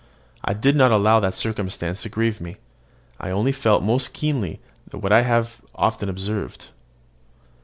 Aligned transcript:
I 0.43 0.55
did 0.55 0.75
not 0.75 0.91
allow 0.91 1.19
that 1.19 1.35
circumstance 1.35 2.01
to 2.01 2.09
grieve 2.09 2.41
me: 2.41 2.57
I 3.19 3.29
only 3.29 3.51
felt 3.51 3.83
most 3.83 4.13
keenly 4.15 4.59
what 4.89 5.11
I 5.11 5.21
have 5.21 5.61
often 5.75 6.07
before 6.11 6.13
observed. 6.13 6.69